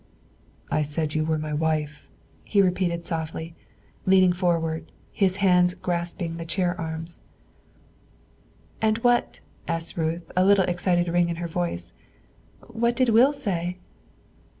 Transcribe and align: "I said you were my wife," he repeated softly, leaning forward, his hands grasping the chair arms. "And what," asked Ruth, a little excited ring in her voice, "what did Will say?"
"I 0.71 0.81
said 0.81 1.13
you 1.13 1.23
were 1.23 1.37
my 1.37 1.53
wife," 1.53 2.07
he 2.43 2.59
repeated 2.59 3.05
softly, 3.05 3.53
leaning 4.07 4.33
forward, 4.33 4.91
his 5.11 5.37
hands 5.45 5.75
grasping 5.75 6.37
the 6.37 6.43
chair 6.43 6.73
arms. 6.81 7.19
"And 8.81 8.97
what," 9.03 9.41
asked 9.67 9.97
Ruth, 9.97 10.31
a 10.35 10.43
little 10.43 10.65
excited 10.65 11.07
ring 11.07 11.29
in 11.29 11.35
her 11.35 11.47
voice, 11.47 11.93
"what 12.61 12.95
did 12.95 13.09
Will 13.09 13.31
say?" 13.31 13.77